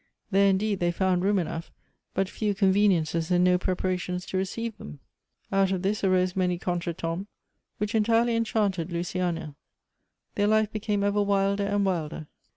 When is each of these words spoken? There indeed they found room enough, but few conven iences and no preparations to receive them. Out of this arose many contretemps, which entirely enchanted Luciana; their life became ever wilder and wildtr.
There 0.31 0.49
indeed 0.49 0.79
they 0.79 0.89
found 0.91 1.21
room 1.23 1.37
enough, 1.37 1.69
but 2.15 2.27
few 2.27 2.55
conven 2.55 2.89
iences 2.89 3.29
and 3.29 3.43
no 3.43 3.59
preparations 3.59 4.25
to 4.25 4.37
receive 4.37 4.75
them. 4.79 4.99
Out 5.51 5.71
of 5.71 5.83
this 5.83 6.03
arose 6.03 6.35
many 6.35 6.57
contretemps, 6.57 7.27
which 7.77 7.93
entirely 7.93 8.35
enchanted 8.35 8.91
Luciana; 8.91 9.53
their 10.33 10.47
life 10.47 10.71
became 10.71 11.03
ever 11.03 11.21
wilder 11.21 11.65
and 11.67 11.85
wildtr. 11.85 12.25